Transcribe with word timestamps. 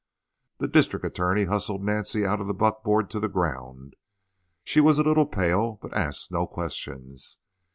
The 0.57 0.67
district 0.67 1.05
attorney 1.05 1.43
hustled 1.43 1.83
Nancy 1.83 2.25
out 2.25 2.39
of 2.41 2.47
the 2.47 2.55
buck 2.55 2.83
board 2.83 3.11
to 3.11 3.19
the 3.19 3.27
ground. 3.27 3.93
She 4.63 4.81
was 4.81 4.97
a 4.97 5.03
little 5.03 5.27
pale, 5.27 5.77
but 5.79 5.93
asked 5.95 6.31
no 6.31 6.47
questions. 6.47 7.37